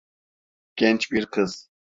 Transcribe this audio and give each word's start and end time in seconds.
Genç 0.75 1.11
bir 1.11 1.25
kız. 1.25 1.69